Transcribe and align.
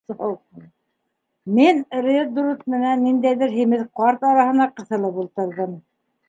Мин 1.57 1.81
Редрут 2.05 2.63
менән 2.75 3.05
ниндәйҙер 3.09 3.53
һимеҙ 3.59 3.85
ҡарт 4.01 4.27
араһына 4.31 4.69
ҡыҫылып 4.81 5.23
ултырҙым. 5.27 5.79